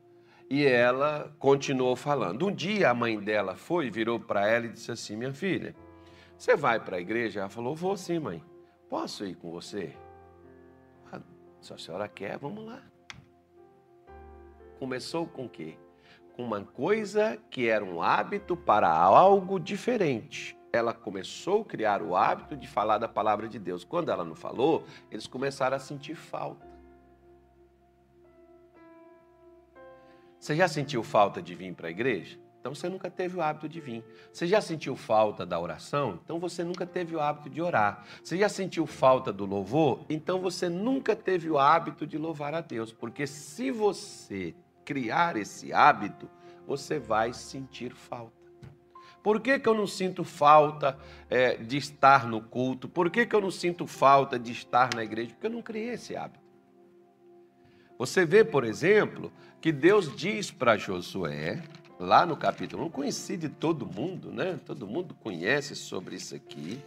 E 0.53 0.67
ela 0.67 1.33
continuou 1.39 1.95
falando. 1.95 2.45
Um 2.45 2.53
dia 2.53 2.91
a 2.91 2.93
mãe 2.93 3.19
dela 3.19 3.55
foi, 3.55 3.89
virou 3.89 4.19
para 4.19 4.47
ela 4.47 4.67
e 4.67 4.69
disse 4.69 4.91
assim: 4.91 5.15
Minha 5.15 5.33
filha, 5.33 5.75
você 6.37 6.55
vai 6.55 6.79
para 6.79 6.97
a 6.97 6.99
igreja? 6.99 7.39
Ela 7.39 7.49
falou: 7.49 7.75
Vou 7.75 7.97
sim, 7.97 8.19
mãe. 8.19 8.43
Posso 8.87 9.25
ir 9.25 9.33
com 9.33 9.49
você? 9.49 9.95
Ah, 11.11 11.19
se 11.59 11.73
a 11.73 11.77
senhora 11.79 12.07
quer, 12.07 12.37
vamos 12.37 12.67
lá. 12.67 12.83
Começou 14.77 15.25
com 15.25 15.45
o 15.45 15.49
quê? 15.49 15.75
Com 16.35 16.43
uma 16.43 16.63
coisa 16.63 17.35
que 17.49 17.67
era 17.67 17.83
um 17.83 17.99
hábito 17.99 18.55
para 18.55 18.91
algo 18.91 19.59
diferente. 19.59 20.55
Ela 20.71 20.93
começou 20.93 21.63
a 21.63 21.65
criar 21.65 21.99
o 21.99 22.15
hábito 22.15 22.55
de 22.55 22.67
falar 22.67 22.99
da 22.99 23.07
palavra 23.07 23.47
de 23.47 23.57
Deus. 23.57 23.83
Quando 23.83 24.11
ela 24.11 24.23
não 24.23 24.35
falou, 24.35 24.85
eles 25.09 25.25
começaram 25.25 25.77
a 25.77 25.79
sentir 25.79 26.13
falta. 26.13 26.72
Você 30.43 30.57
já 30.57 30.67
sentiu 30.67 31.01
falta 31.03 31.41
de 31.41 31.55
vir 31.55 31.73
para 31.73 31.87
a 31.87 31.89
igreja? 31.89 32.37
Então 32.59 32.75
você 32.75 32.89
nunca 32.89 33.09
teve 33.09 33.37
o 33.37 33.41
hábito 33.41 33.69
de 33.69 33.79
vir. 33.79 34.03
Você 34.29 34.45
já 34.45 34.59
sentiu 34.59 34.93
falta 34.93 35.45
da 35.45 35.57
oração? 35.57 36.19
Então 36.21 36.37
você 36.37 36.65
nunca 36.65 36.85
teve 36.85 37.15
o 37.15 37.21
hábito 37.21 37.49
de 37.49 37.61
orar. 37.61 38.03
Você 38.21 38.37
já 38.37 38.49
sentiu 38.49 38.85
falta 38.85 39.31
do 39.31 39.45
louvor? 39.45 40.03
Então 40.09 40.41
você 40.41 40.67
nunca 40.67 41.15
teve 41.15 41.49
o 41.49 41.57
hábito 41.57 42.05
de 42.05 42.17
louvar 42.17 42.53
a 42.53 42.59
Deus. 42.59 42.91
Porque 42.91 43.25
se 43.25 43.71
você 43.71 44.53
criar 44.83 45.37
esse 45.37 45.71
hábito, 45.71 46.29
você 46.67 46.99
vai 46.99 47.31
sentir 47.31 47.93
falta. 47.95 48.33
Por 49.23 49.39
que, 49.39 49.57
que 49.57 49.69
eu 49.69 49.73
não 49.73 49.87
sinto 49.87 50.25
falta 50.25 50.99
é, 51.29 51.55
de 51.55 51.77
estar 51.77 52.27
no 52.27 52.41
culto? 52.41 52.89
Por 52.89 53.09
que, 53.09 53.25
que 53.25 53.33
eu 53.33 53.39
não 53.39 53.51
sinto 53.51 53.87
falta 53.87 54.37
de 54.37 54.51
estar 54.51 54.93
na 54.93 55.05
igreja? 55.05 55.29
Porque 55.29 55.47
eu 55.47 55.51
não 55.51 55.61
criei 55.61 55.91
esse 55.91 56.17
hábito. 56.17 56.42
Você 58.03 58.25
vê, 58.25 58.43
por 58.43 58.65
exemplo, 58.65 59.31
que 59.61 59.71
Deus 59.71 60.13
diz 60.13 60.51
para 60.51 60.75
Josué, 60.75 61.63
lá 61.97 62.25
no 62.25 62.35
capítulo 62.35 62.87
1, 62.87 62.89
conheci 62.89 63.37
de 63.37 63.47
todo 63.47 63.85
mundo, 63.85 64.29
né? 64.29 64.59
Todo 64.65 64.85
mundo 64.85 65.15
conhece 65.23 65.73
sobre 65.73 66.17
isso 66.17 66.35
aqui. 66.35 66.81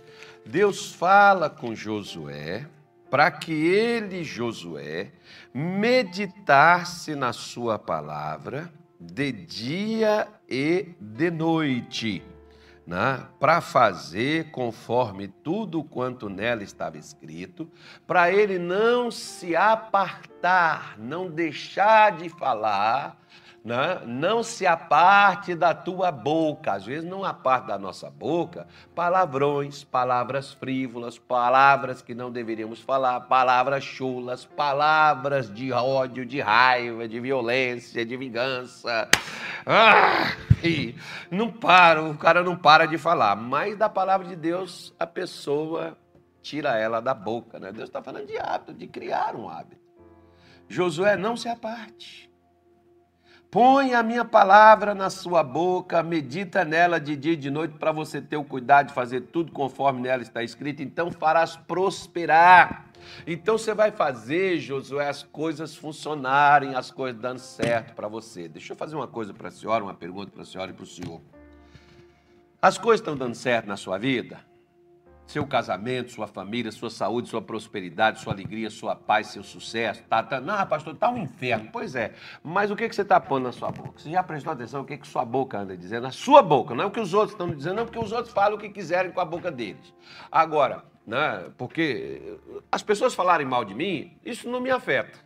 Deus 0.45 0.93
fala 0.93 1.49
com 1.49 1.75
Josué 1.75 2.67
para 3.09 3.31
que 3.31 3.51
ele, 3.51 4.25
Josué, 4.25 5.11
meditasse 5.55 7.15
na 7.15 7.33
sua 7.33 7.79
palavra 7.79 8.71
de 9.01 9.33
dia 9.33 10.29
e 10.47 10.91
de 11.01 11.31
noite 11.31 12.23
né, 12.87 13.27
para 13.41 13.61
fazer 13.61 14.51
conforme 14.53 15.27
tudo 15.27 15.83
quanto 15.83 16.29
nela 16.29 16.63
estava 16.63 16.97
escrito, 16.97 17.69
para 18.07 18.31
ele 18.31 18.59
não 18.59 19.11
se 19.11 19.57
apartar, 19.57 20.97
não 20.99 21.29
deixar 21.29 22.13
de 22.13 22.29
falar 22.29 23.21
né? 23.67 24.01
não 24.07 24.45
se 24.45 24.65
aparte 24.65 25.53
da 25.53 25.75
tua 25.75 26.13
boca, 26.13 26.75
às 26.75 26.87
vezes 26.87 27.05
não 27.05 27.25
aparte 27.25 27.67
da 27.67 27.77
nossa 27.77 28.09
boca, 28.09 28.65
palavrões, 28.95 29.83
palavras 29.83 30.53
frívolas, 30.53 31.19
palavras 31.19 32.01
que 32.01 32.15
não 32.15 32.31
deveríamos 32.31 32.81
falar, 32.81 33.23
palavras 33.23 33.83
chulas, 33.83 34.45
palavras 34.45 35.53
de 35.53 35.73
ódio, 35.73 36.25
de 36.25 36.41
raiva, 36.41 37.09
de 37.09 37.19
violência, 37.19 38.07
de 38.07 38.17
vingança. 38.17 39.11
Ah, 39.67 40.37
não 41.29 41.51
para, 41.51 42.05
o 42.05 42.17
cara 42.17 42.45
não 42.45 42.55
para 42.55 42.87
de 42.87 42.97
falar, 42.97 43.35
mas 43.35 43.77
da 43.77 43.89
palavra 43.89 44.29
de 44.29 44.37
Deus 44.37 44.95
a 44.97 45.09
pessoa 45.09 45.99
tira 46.41 46.79
ela 46.79 47.01
da 47.01 47.13
boca, 47.13 47.59
né? 47.59 47.73
Deus 47.73 47.89
está 47.89 48.01
falando 48.01 48.29
de 48.29 48.39
hábito, 48.39 48.73
de 48.73 48.87
criar 48.87 49.35
um 49.35 49.49
hábito. 49.49 49.83
Josué, 50.69 51.17
não 51.17 51.37
se 51.37 51.49
aparte. 51.49 52.26
Põe 53.57 53.95
a 53.95 54.03
minha 54.03 54.23
palavra 54.23 54.95
na 54.95 55.09
sua 55.09 55.43
boca, 55.43 56.03
medita 56.03 56.63
nela 56.63 57.01
de 57.01 57.17
dia 57.17 57.33
e 57.33 57.37
de 57.37 57.51
noite 57.51 57.73
para 57.79 57.91
você 57.91 58.21
ter 58.21 58.37
o 58.37 58.45
cuidado 58.45 58.89
de 58.89 58.93
fazer 58.93 59.23
tudo 59.33 59.51
conforme 59.51 60.03
nela 60.03 60.21
está 60.21 60.43
escrito, 60.43 60.83
então 60.83 61.11
farás 61.11 61.57
prosperar. 61.57 62.85
Então 63.27 63.57
você 63.57 63.73
vai 63.73 63.91
fazer, 63.91 64.59
Josué, 64.59 65.09
as 65.09 65.23
coisas 65.23 65.75
funcionarem, 65.75 66.75
as 66.75 66.91
coisas 66.91 67.19
dando 67.19 67.39
certo 67.39 67.95
para 67.95 68.09
você. 68.09 68.47
Deixa 68.47 68.75
eu 68.75 68.77
fazer 68.77 68.95
uma 68.95 69.09
coisa 69.09 69.33
para 69.33 69.49
a 69.49 69.51
senhora, 69.51 69.83
uma 69.83 69.95
pergunta 69.95 70.31
para 70.31 70.43
a 70.43 70.45
senhora 70.45 70.71
e 70.71 70.75
para 70.75 70.85
o 70.85 70.87
senhor. 70.87 71.23
As 72.61 72.77
coisas 72.77 73.01
estão 73.01 73.17
dando 73.17 73.35
certo 73.35 73.67
na 73.69 73.79
sua 73.79 73.97
vida? 73.97 74.39
Seu 75.27 75.47
casamento, 75.47 76.13
sua 76.13 76.27
família, 76.27 76.71
sua 76.71 76.91
saúde, 76.91 77.29
sua 77.29 77.43
prosperidade, 77.43 78.21
sua 78.21 78.33
alegria, 78.33 78.71
sua 78.71 78.95
paz, 78.95 79.29
seu 79.29 79.43
sucesso. 79.43 80.03
Tá, 80.05 80.23
tá, 80.23 80.41
não, 80.41 80.67
pastor, 80.67 80.95
está 80.95 81.11
um 81.11 81.19
inferno. 81.19 81.69
Pois 81.73 81.95
é, 81.95 82.15
mas 82.43 82.71
o 82.71 82.77
que, 82.77 82.89
que 82.89 82.95
você 82.95 83.03
está 83.03 83.19
pondo 83.21 83.45
na 83.45 83.53
sua 83.53 83.71
boca? 83.71 83.99
Você 83.99 84.11
já 84.11 84.23
prestou 84.23 84.53
atenção 84.53 84.81
no 84.81 84.87
que, 84.87 84.97
que 84.97 85.07
sua 85.07 85.25
boca 85.25 85.59
anda 85.59 85.77
dizendo? 85.77 86.05
Na 86.05 86.13
sua 86.13 86.43
boca, 86.43 86.75
não 86.75 86.85
é 86.85 86.87
o 86.87 86.91
que 86.91 87.01
os 87.01 87.13
outros 87.13 87.33
estão 87.33 87.51
dizendo, 87.51 87.77
não, 87.77 87.85
porque 87.85 87.99
os 87.99 88.13
outros 88.13 88.33
falam 88.33 88.57
o 88.57 88.61
que 88.61 88.69
quiserem 88.69 89.11
com 89.11 89.21
a 89.21 89.25
boca 89.25 89.51
deles. 89.51 89.93
Agora, 90.31 90.85
né, 91.07 91.51
porque 91.57 92.39
as 92.71 92.83
pessoas 92.83 93.15
falarem 93.15 93.47
mal 93.47 93.65
de 93.65 93.75
mim, 93.75 94.17
isso 94.25 94.49
não 94.49 94.61
me 94.61 94.71
afeta 94.71 95.26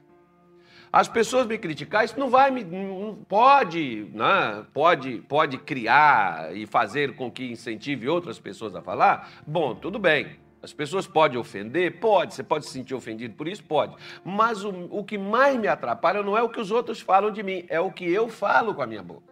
as 0.92 1.06
pessoas 1.06 1.46
me 1.46 1.56
criticar, 1.56 2.04
isso 2.04 2.18
não 2.18 2.28
vai 2.28 2.50
me. 2.50 2.64
Não 2.64 3.16
pode, 3.28 4.10
né? 4.12 4.64
pode, 4.74 5.18
pode 5.28 5.58
criar 5.58 6.54
e 6.56 6.66
fazer 6.66 7.14
com 7.14 7.30
que 7.30 7.44
incentive 7.44 8.08
outras 8.08 8.40
pessoas 8.40 8.74
a 8.74 8.82
falar? 8.82 9.30
Bom, 9.46 9.74
tudo 9.74 10.00
bem. 10.00 10.40
As 10.60 10.72
pessoas 10.72 11.06
podem 11.06 11.38
ofender? 11.38 12.00
Pode. 12.00 12.34
Você 12.34 12.42
pode 12.42 12.66
se 12.66 12.72
sentir 12.72 12.94
ofendido 12.94 13.34
por 13.34 13.46
isso? 13.46 13.62
Pode. 13.62 13.94
Mas 14.24 14.64
o, 14.64 14.88
o 14.90 15.04
que 15.04 15.16
mais 15.16 15.56
me 15.56 15.68
atrapalha 15.68 16.24
não 16.24 16.36
é 16.36 16.42
o 16.42 16.48
que 16.48 16.60
os 16.60 16.72
outros 16.72 17.00
falam 17.00 17.30
de 17.30 17.42
mim, 17.42 17.64
é 17.68 17.80
o 17.80 17.92
que 17.92 18.04
eu 18.04 18.28
falo 18.28 18.74
com 18.74 18.82
a 18.82 18.86
minha 18.86 19.02
boca. 19.02 19.30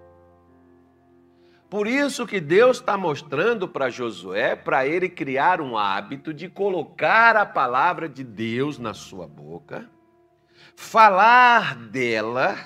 Por 1.69 1.87
isso 1.88 2.25
que 2.25 2.41
Deus 2.41 2.79
está 2.79 2.97
mostrando 2.97 3.69
para 3.69 3.91
Josué, 3.91 4.55
para 4.55 4.87
ele 4.87 5.09
criar 5.09 5.61
um 5.61 5.77
hábito 5.77 6.33
de 6.33 6.49
colocar 6.49 7.37
a 7.37 7.45
palavra 7.45 8.09
de 8.09 8.23
Deus 8.23 8.79
na 8.79 8.95
sua 8.95 9.27
boca 9.27 9.91
falar 10.77 11.75
dela 11.77 12.57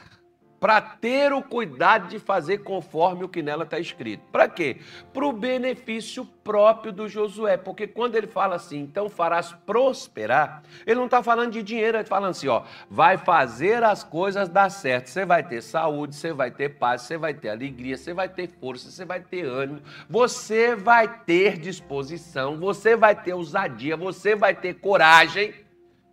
para 0.63 0.81
ter 0.81 1.33
o 1.33 1.43
cuidado 1.43 2.07
de 2.07 2.21
fazer 2.21 2.59
conforme 2.59 3.25
o 3.25 3.29
que 3.29 3.43
nela 3.43 3.65
está 3.65 3.81
escrito. 3.81 4.23
Para 4.31 4.49
quê? 4.49 4.77
Para 5.13 5.27
o 5.27 5.33
benefício 5.33 6.25
próprio 6.25 6.93
do 6.93 7.09
Josué. 7.09 7.57
Porque 7.57 7.85
quando 7.89 8.15
ele 8.15 8.29
fala 8.29 8.55
assim, 8.55 8.79
então 8.79 9.09
farás 9.09 9.53
prosperar, 9.67 10.63
ele 10.87 10.95
não 10.95 11.07
está 11.07 11.21
falando 11.21 11.51
de 11.51 11.65
dinheiro, 11.65 11.97
ele 11.97 12.05
está 12.05 12.15
falando 12.15 12.31
assim, 12.31 12.47
ó, 12.47 12.63
vai 12.89 13.19
fazer 13.19 13.83
as 13.83 14.05
coisas 14.05 14.49
dar 14.49 14.71
certo. 14.71 15.09
Você 15.09 15.25
vai 15.25 15.43
ter 15.43 15.63
saúde, 15.63 16.15
você 16.15 16.33
vai 16.33 16.53
ter 16.53 16.69
paz, 16.69 17.03
você 17.03 17.19
vai 17.19 17.35
ter 17.35 17.49
alegria, 17.49 17.97
você 17.97 18.15
vai 18.15 18.29
ter 18.29 18.47
força, 18.47 18.89
você 18.89 19.05
vai 19.05 19.19
ter 19.19 19.45
ânimo, 19.45 19.83
você 20.09 20.77
vai 20.77 21.09
ter 21.25 21.59
disposição, 21.59 22.57
você 22.57 22.95
vai 22.95 23.21
ter 23.21 23.35
ousadia, 23.35 23.97
você 23.97 24.37
vai 24.37 24.55
ter 24.55 24.75
coragem, 24.75 25.53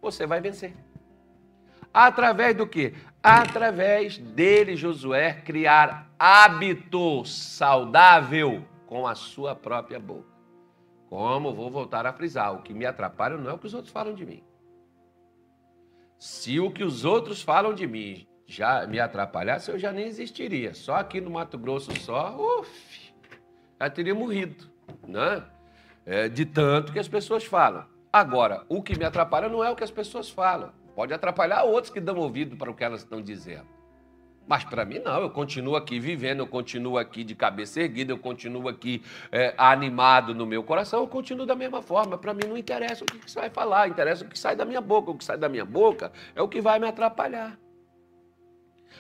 você 0.01 0.25
vai 0.25 0.41
vencer. 0.41 0.73
Através 1.93 2.55
do 2.55 2.67
que? 2.67 2.93
Através 3.21 4.17
dele, 4.17 4.75
Josué, 4.75 5.33
criar 5.33 6.09
hábito 6.17 7.25
saudável 7.25 8.63
com 8.85 9.05
a 9.05 9.15
sua 9.15 9.55
própria 9.55 9.99
boca. 9.99 10.29
Como 11.09 11.53
vou 11.53 11.69
voltar 11.69 12.05
a 12.05 12.13
frisar, 12.13 12.53
o 12.53 12.61
que 12.61 12.73
me 12.73 12.85
atrapalha 12.85 13.35
não 13.35 13.49
é 13.49 13.53
o 13.53 13.57
que 13.57 13.65
os 13.65 13.73
outros 13.73 13.91
falam 13.91 14.13
de 14.13 14.25
mim. 14.25 14.43
Se 16.17 16.59
o 16.59 16.71
que 16.71 16.83
os 16.83 17.05
outros 17.05 17.41
falam 17.41 17.73
de 17.73 17.87
mim 17.87 18.27
já 18.45 18.85
me 18.85 18.99
atrapalhasse, 18.99 19.71
eu 19.71 19.79
já 19.79 19.91
nem 19.91 20.05
existiria. 20.05 20.73
Só 20.73 20.95
aqui 20.95 21.19
no 21.19 21.31
Mato 21.31 21.57
Grosso, 21.57 21.97
só, 21.99 22.35
uf, 22.37 23.13
já 23.79 23.89
teria 23.89 24.13
morrido, 24.13 24.69
né? 25.07 25.43
É, 26.05 26.27
de 26.27 26.45
tanto 26.45 26.91
que 26.91 26.99
as 26.99 27.07
pessoas 27.07 27.43
falam. 27.43 27.85
Agora, 28.11 28.65
o 28.67 28.81
que 28.81 28.97
me 28.97 29.05
atrapalha 29.05 29.47
não 29.47 29.63
é 29.63 29.69
o 29.69 29.75
que 29.75 29.83
as 29.83 29.91
pessoas 29.91 30.29
falam. 30.29 30.71
Pode 30.99 31.13
atrapalhar 31.13 31.63
outros 31.63 31.93
que 31.93 32.01
dão 32.01 32.17
ouvido 32.17 32.57
para 32.57 32.69
o 32.69 32.73
que 32.73 32.83
elas 32.83 32.99
estão 32.99 33.21
dizendo. 33.21 33.65
Mas 34.45 34.65
para 34.65 34.83
mim 34.83 34.99
não, 34.99 35.21
eu 35.21 35.29
continuo 35.29 35.77
aqui 35.77 35.97
vivendo, 35.97 36.39
eu 36.39 36.47
continuo 36.47 36.97
aqui 36.97 37.23
de 37.23 37.33
cabeça 37.35 37.79
erguida, 37.79 38.11
eu 38.11 38.17
continuo 38.17 38.67
aqui 38.67 39.01
é, 39.31 39.53
animado 39.57 40.35
no 40.35 40.45
meu 40.45 40.61
coração, 40.61 40.99
eu 40.99 41.07
continuo 41.07 41.45
da 41.45 41.55
mesma 41.55 41.81
forma. 41.81 42.17
Para 42.17 42.33
mim 42.33 42.41
não 42.49 42.57
interessa 42.57 43.05
o 43.05 43.07
que, 43.07 43.31
você 43.31 43.39
vai 43.39 43.49
falar, 43.49 43.87
interessa 43.87 44.25
o 44.25 44.27
que 44.27 44.37
sai 44.37 44.57
da 44.57 44.65
minha 44.65 44.81
boca. 44.81 45.09
O 45.11 45.17
que 45.17 45.23
sai 45.23 45.37
da 45.37 45.47
minha 45.47 45.63
boca 45.63 46.11
é 46.35 46.41
o 46.41 46.49
que 46.49 46.59
vai 46.59 46.77
me 46.79 46.87
atrapalhar. 46.89 47.57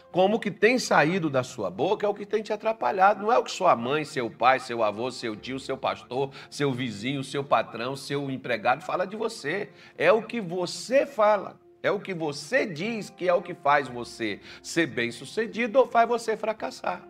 Como 0.09 0.37
o 0.37 0.39
que 0.39 0.51
tem 0.51 0.79
saído 0.79 1.29
da 1.29 1.43
sua 1.43 1.69
boca 1.69 2.05
é 2.05 2.09
o 2.09 2.13
que 2.13 2.25
tem 2.25 2.41
te 2.41 2.53
atrapalhado. 2.53 3.23
Não 3.23 3.33
é 3.33 3.37
o 3.37 3.43
que 3.43 3.51
sua 3.51 3.75
mãe, 3.75 4.05
seu 4.05 4.31
pai, 4.31 4.61
seu 4.61 4.81
avô, 4.83 5.11
seu 5.11 5.35
tio, 5.35 5.59
seu 5.59 5.77
pastor, 5.77 6.31
seu 6.49 6.71
vizinho, 6.71 7.25
seu 7.25 7.43
patrão, 7.43 7.97
seu 7.97 8.31
empregado 8.31 8.85
fala 8.85 9.05
de 9.05 9.17
você. 9.17 9.69
É 9.97 10.13
o 10.13 10.23
que 10.23 10.39
você 10.39 11.05
fala. 11.05 11.59
É 11.81 11.89
o 11.91 11.99
que 11.99 12.13
você 12.13 12.65
diz 12.65 13.09
que 13.09 13.27
é 13.27 13.33
o 13.33 13.41
que 13.41 13.53
faz 13.53 13.87
você 13.87 14.41
ser 14.61 14.87
bem-sucedido 14.87 15.79
ou 15.79 15.87
faz 15.87 16.07
você 16.07 16.35
fracassar. 16.35 17.07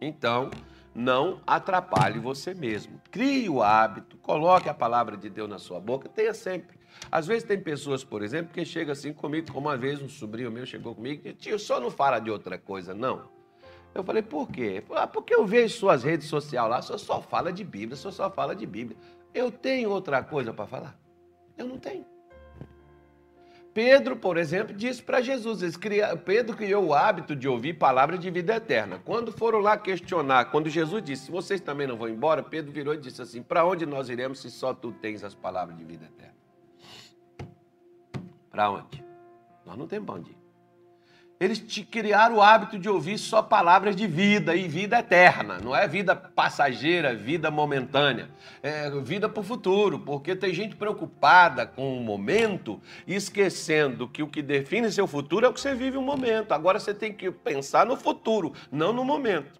Então, 0.00 0.50
não 0.94 1.40
atrapalhe 1.46 2.18
você 2.18 2.52
mesmo. 2.52 3.00
Crie 3.10 3.48
o 3.48 3.62
hábito, 3.62 4.16
coloque 4.18 4.68
a 4.68 4.74
palavra 4.74 5.16
de 5.16 5.30
Deus 5.30 5.48
na 5.48 5.58
sua 5.58 5.80
boca, 5.80 6.08
tenha 6.08 6.34
sempre. 6.34 6.78
Às 7.10 7.26
vezes 7.26 7.44
tem 7.44 7.58
pessoas, 7.58 8.04
por 8.04 8.22
exemplo, 8.22 8.52
que 8.52 8.64
chegam 8.64 8.92
assim 8.92 9.12
comigo, 9.12 9.52
como 9.52 9.68
uma 9.68 9.76
vez 9.76 10.02
um 10.02 10.08
sobrinho 10.08 10.50
meu 10.50 10.66
chegou 10.66 10.94
comigo 10.94 11.22
e 11.24 11.32
disse, 11.32 11.36
tio, 11.36 11.58
só 11.58 11.80
não 11.80 11.90
fala 11.90 12.18
de 12.18 12.30
outra 12.30 12.58
coisa, 12.58 12.94
não. 12.94 13.28
Eu 13.94 14.04
falei, 14.04 14.22
por 14.22 14.48
quê? 14.48 14.82
Ah, 14.90 15.06
porque 15.06 15.34
eu 15.34 15.46
vejo 15.46 15.76
suas 15.76 16.04
redes 16.04 16.28
sociais 16.28 16.68
lá, 16.68 16.82
só 16.82 16.96
só 16.98 17.20
fala 17.20 17.52
de 17.52 17.64
Bíblia, 17.64 17.96
só 17.96 18.10
só 18.10 18.30
fala 18.30 18.54
de 18.54 18.66
Bíblia. 18.66 18.96
Eu 19.32 19.50
tenho 19.50 19.90
outra 19.90 20.22
coisa 20.22 20.52
para 20.52 20.66
falar? 20.66 20.98
Eu 21.56 21.66
não 21.66 21.78
tenho. 21.78 22.04
Pedro, 23.72 24.16
por 24.16 24.36
exemplo, 24.36 24.74
disse 24.74 25.00
para 25.00 25.20
Jesus, 25.20 25.62
Pedro 26.24 26.56
criou 26.56 26.86
o 26.86 26.94
hábito 26.94 27.36
de 27.36 27.46
ouvir 27.46 27.74
palavras 27.74 28.18
de 28.18 28.28
vida 28.30 28.56
eterna. 28.56 29.00
Quando 29.04 29.30
foram 29.30 29.60
lá 29.60 29.76
questionar, 29.76 30.46
quando 30.46 30.68
Jesus 30.68 31.02
disse, 31.02 31.30
vocês 31.30 31.60
também 31.60 31.86
não 31.86 31.96
vão 31.96 32.08
embora, 32.08 32.42
Pedro 32.42 32.72
virou 32.72 32.94
e 32.94 32.98
disse 32.98 33.22
assim, 33.22 33.42
para 33.42 33.64
onde 33.64 33.86
nós 33.86 34.08
iremos 34.08 34.40
se 34.40 34.50
só 34.50 34.74
tu 34.74 34.90
tens 34.92 35.22
as 35.22 35.34
palavras 35.34 35.76
de 35.76 35.84
vida 35.84 36.04
eterna? 36.06 36.34
Para 38.50 38.70
onde? 38.70 39.04
Nós 39.64 39.76
não 39.78 39.86
temos 39.86 40.16
onde. 40.16 40.39
Eles 41.40 41.58
te 41.58 41.82
criaram 41.82 42.36
o 42.36 42.42
hábito 42.42 42.78
de 42.78 42.86
ouvir 42.86 43.16
só 43.16 43.40
palavras 43.40 43.96
de 43.96 44.06
vida 44.06 44.54
e 44.54 44.68
vida 44.68 44.98
eterna, 44.98 45.58
não 45.58 45.74
é 45.74 45.88
vida 45.88 46.14
passageira, 46.14 47.14
vida 47.14 47.50
momentânea, 47.50 48.28
é 48.62 48.90
vida 49.00 49.26
para 49.26 49.40
o 49.40 49.42
futuro, 49.42 49.98
porque 50.00 50.36
tem 50.36 50.52
gente 50.52 50.76
preocupada 50.76 51.64
com 51.64 51.96
o 51.96 52.04
momento, 52.04 52.78
esquecendo 53.06 54.06
que 54.06 54.22
o 54.22 54.28
que 54.28 54.42
define 54.42 54.92
seu 54.92 55.06
futuro 55.06 55.46
é 55.46 55.48
o 55.48 55.52
que 55.54 55.60
você 55.62 55.74
vive 55.74 55.96
o 55.96 56.02
momento. 56.02 56.52
Agora 56.52 56.78
você 56.78 56.92
tem 56.92 57.10
que 57.10 57.30
pensar 57.30 57.86
no 57.86 57.96
futuro, 57.96 58.52
não 58.70 58.92
no 58.92 59.02
momento. 59.02 59.59